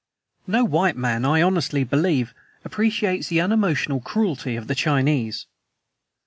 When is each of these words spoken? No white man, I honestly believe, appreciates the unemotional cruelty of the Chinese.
No 0.47 0.65
white 0.65 0.97
man, 0.97 1.25
I 1.25 1.43
honestly 1.43 1.83
believe, 1.83 2.33
appreciates 2.65 3.27
the 3.27 3.39
unemotional 3.39 3.99
cruelty 3.99 4.55
of 4.55 4.65
the 4.65 4.73
Chinese. 4.73 5.45